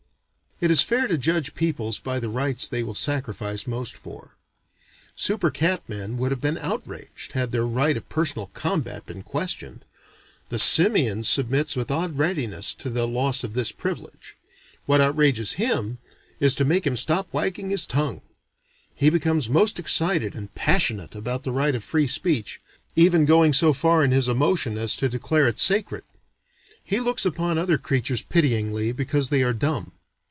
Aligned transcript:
It 0.63 0.69
is 0.69 0.83
fair 0.83 1.07
to 1.07 1.17
judge 1.17 1.55
peoples 1.55 1.97
by 1.97 2.19
the 2.19 2.29
rights 2.29 2.67
they 2.67 2.83
will 2.83 2.93
sacrifice 2.93 3.65
most 3.65 3.95
for. 3.97 4.37
Super 5.15 5.49
cat 5.49 5.81
men 5.89 6.17
would 6.17 6.29
have 6.29 6.39
been 6.39 6.59
outraged, 6.59 7.31
had 7.31 7.51
their 7.51 7.65
right 7.65 7.97
of 7.97 8.07
personal 8.09 8.45
combat 8.53 9.07
been 9.07 9.23
questioned. 9.23 9.85
The 10.49 10.59
simian 10.59 11.23
submits 11.23 11.75
with 11.75 11.89
odd 11.89 12.19
readiness 12.19 12.75
to 12.75 12.91
the 12.91 13.07
loss 13.07 13.43
of 13.43 13.55
this 13.55 13.71
privilege. 13.71 14.37
What 14.85 15.01
outrages 15.01 15.53
him 15.53 15.97
is 16.39 16.53
to 16.55 16.63
make 16.63 16.85
him 16.85 16.95
stop 16.95 17.33
wagging 17.33 17.71
his 17.71 17.87
tongue. 17.87 18.21
He 18.93 19.09
becomes 19.09 19.49
most 19.49 19.79
excited 19.79 20.35
and 20.35 20.53
passionate 20.53 21.15
about 21.15 21.41
the 21.41 21.51
right 21.51 21.73
of 21.73 21.83
free 21.83 22.05
speech, 22.05 22.61
even 22.95 23.25
going 23.25 23.53
so 23.53 23.73
far 23.73 24.03
in 24.03 24.11
his 24.11 24.27
emotion 24.29 24.77
as 24.77 24.95
to 24.97 25.09
declare 25.09 25.47
it 25.47 25.55
is 25.55 25.61
sacred. 25.63 26.03
He 26.83 26.99
looks 26.99 27.25
upon 27.25 27.57
other 27.57 27.79
creatures 27.79 28.21
pityingly 28.21 28.91
because 28.91 29.29
they 29.29 29.41
are 29.41 29.53
dumb. 29.53 29.93